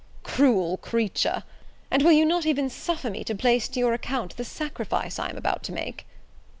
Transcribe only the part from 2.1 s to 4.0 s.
you not even suffer me to place to your